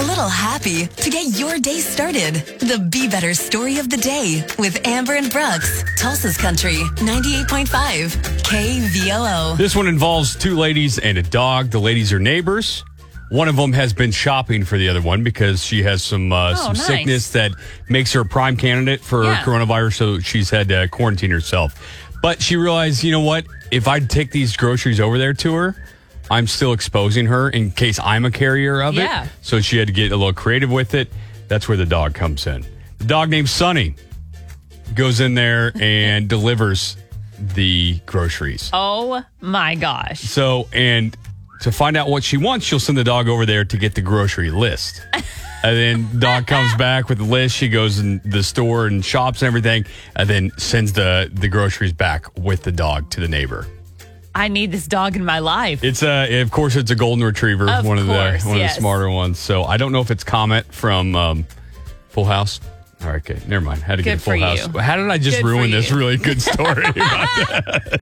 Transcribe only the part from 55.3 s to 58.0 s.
life. It's a, of course, it's a golden retriever, Of one